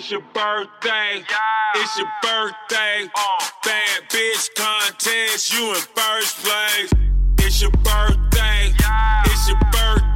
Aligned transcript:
It's 0.00 0.10
your 0.10 0.22
birthday. 0.32 1.22
Yeah. 1.28 1.82
It's 1.82 1.98
your 1.98 2.08
birthday. 2.22 3.10
Uh. 3.14 3.44
Bad 3.62 4.08
bitch 4.08 4.48
contest. 4.56 5.52
You 5.52 5.68
in 5.72 5.74
first 5.74 6.42
place. 6.42 6.90
It's 7.40 7.60
your 7.60 7.70
birthday. 7.70 8.72
Yeah. 8.80 9.22
It's 9.26 9.46
your 9.46 9.58
birthday. 9.70 10.09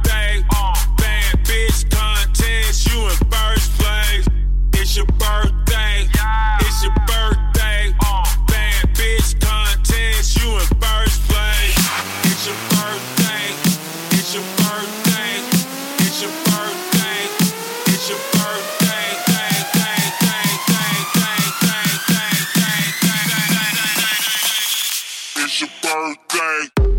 your 25.61 25.69
birthday. 25.81 26.94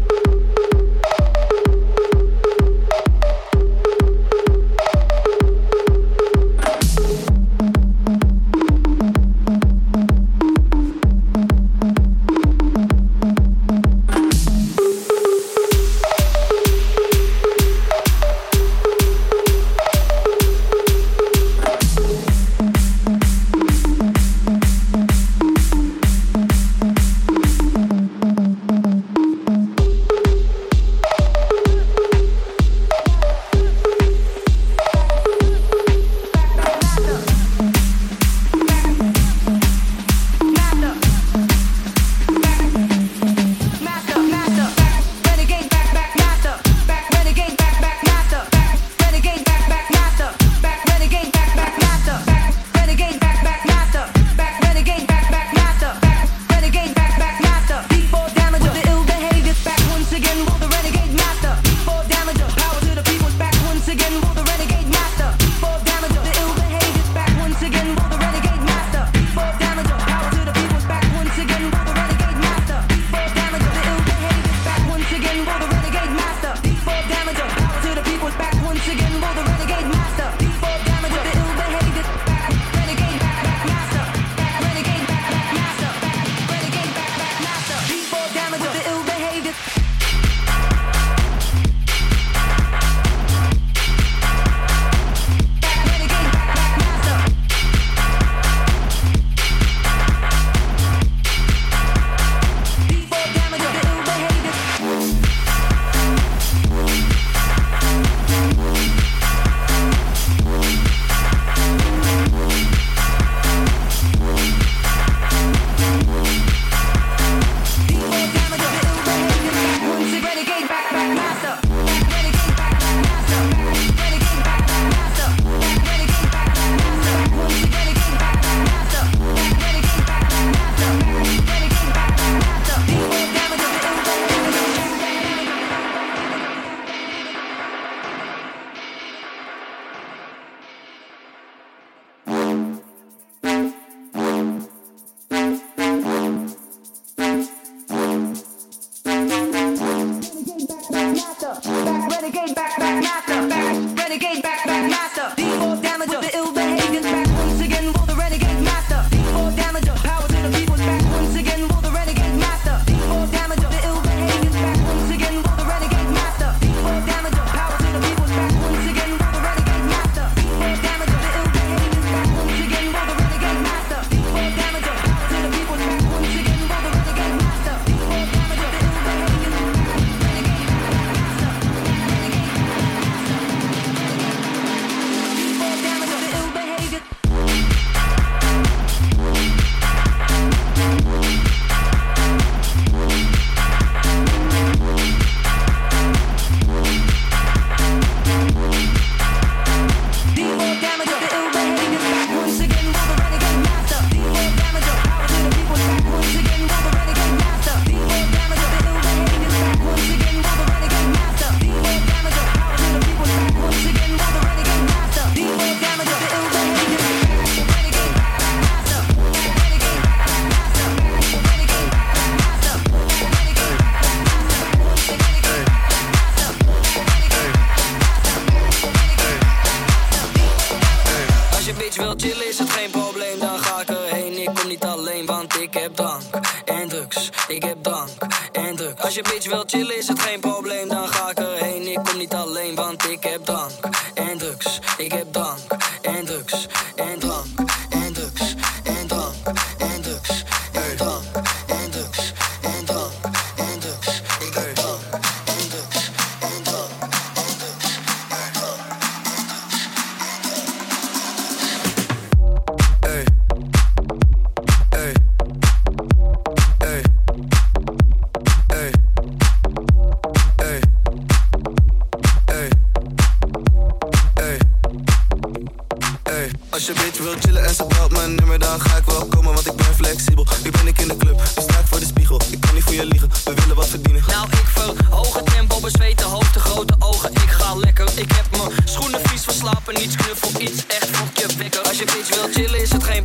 we 283.45 283.55
willen 283.55 283.77
wat 283.77 283.89
verdienen. 283.89 284.23
Nou, 284.27 284.49
ik 284.51 284.67
verhoog 284.67 285.35
het 285.35 285.47
tempo, 285.47 285.81
bezweet 285.81 286.19
de 286.19 286.25
hoofd, 286.25 286.55
de 286.55 286.61
grote 286.61 286.95
ogen. 286.99 287.33
Ik 287.33 287.51
ga 287.51 287.75
lekker, 287.75 288.09
ik 288.15 288.33
heb 288.33 288.47
mijn 288.51 288.71
schoenen 288.85 289.21
vies 289.29 289.43
verslapen. 289.43 289.95
Niets 289.95 290.17
knuffel, 290.17 290.61
iets 290.61 290.87
echt 290.87 291.09
voor 291.17 291.27
je 291.35 291.57
wekker. 291.59 291.81
Als 291.81 291.99
je 291.99 292.05
bitch 292.05 292.29
wilt 292.29 292.55
chillen, 292.55 292.81
is 292.81 292.93
het 292.93 293.05
geen 293.05 293.25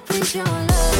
please 0.00 0.34
your 0.34 0.44
love. 0.44 0.99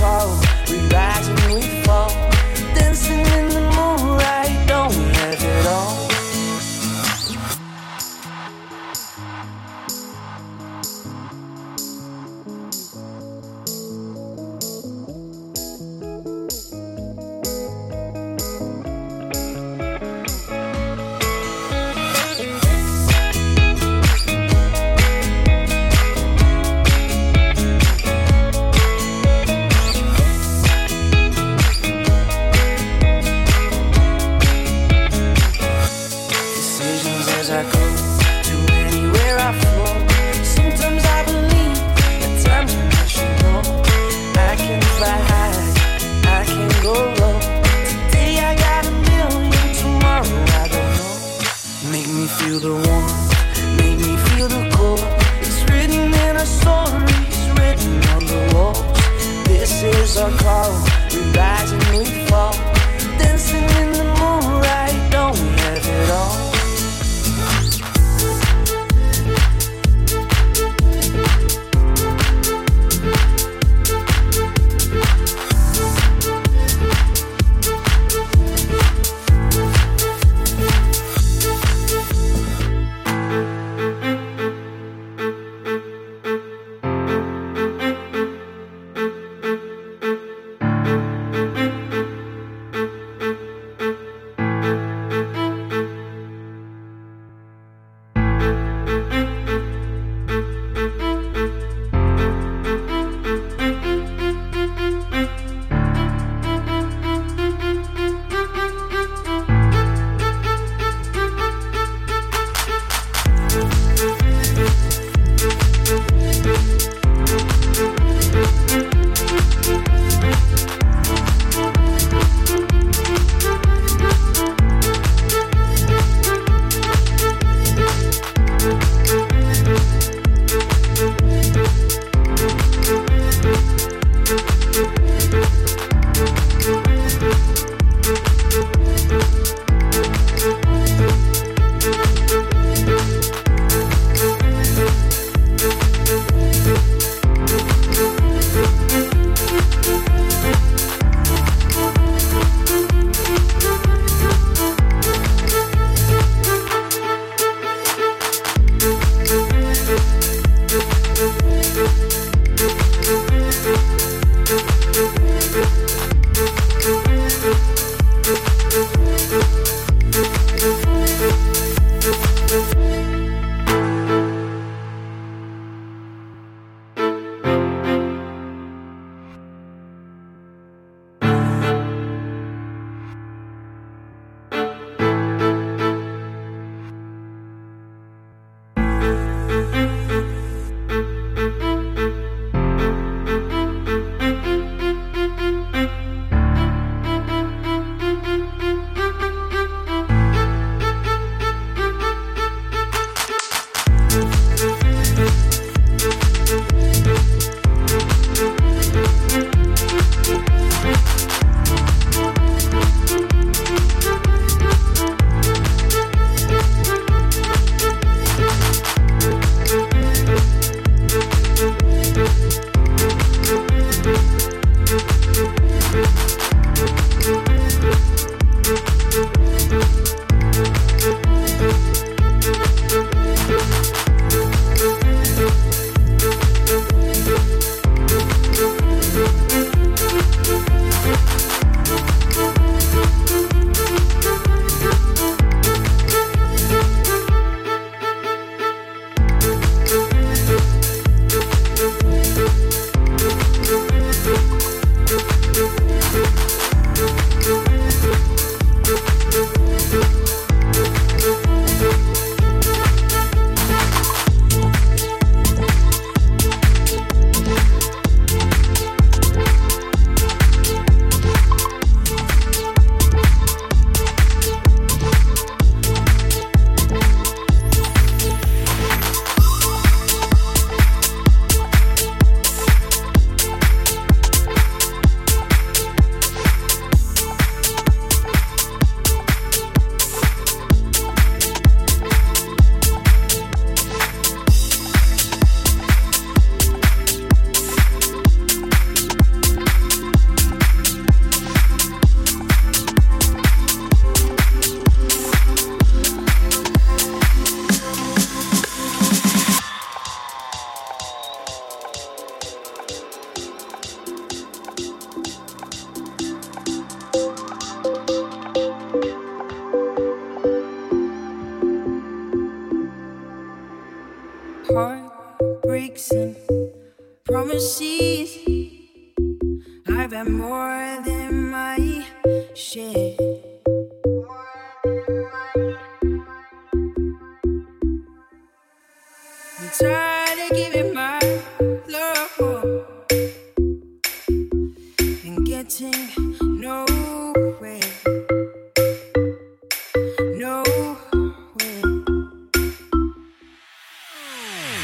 whoa. 0.00 0.49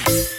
What 0.07 0.36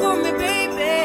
for 0.00 0.16
me, 0.16 0.32
baby. 0.32 0.99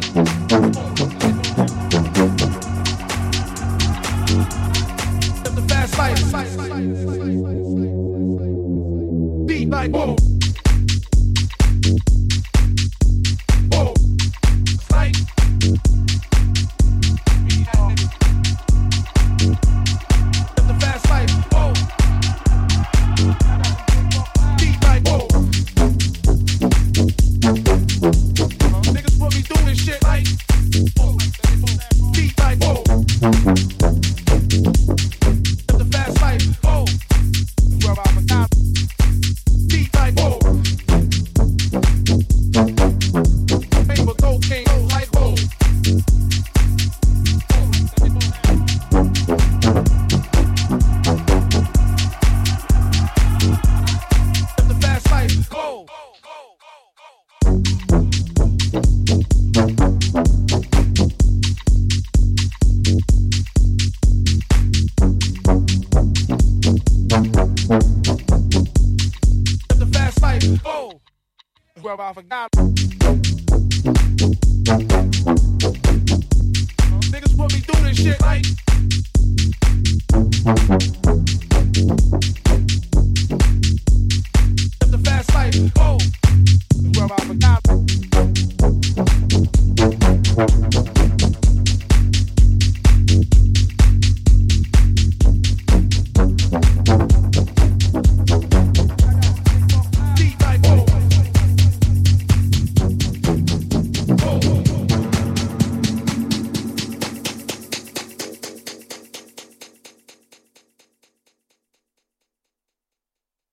Through 0.00 0.41